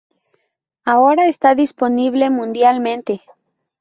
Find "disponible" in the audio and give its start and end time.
1.53-2.31